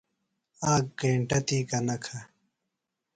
[0.71, 2.17] آک گینٹہ تی گہ نہ کھہ۔